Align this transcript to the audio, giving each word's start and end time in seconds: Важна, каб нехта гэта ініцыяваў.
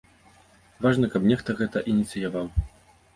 Важна, 0.85 1.09
каб 1.15 1.27
нехта 1.31 1.55
гэта 1.59 1.83
ініцыяваў. 1.93 2.49